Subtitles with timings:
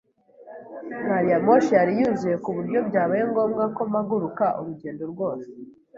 [1.05, 5.47] Gariyamoshi yari yuzuye ku buryo byabaye ngombwa ko mpaguruka urugendo rwose.